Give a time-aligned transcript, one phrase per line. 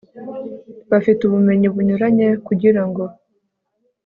[0.91, 3.03] bafite ubumenyi bunyuranye kugira ngo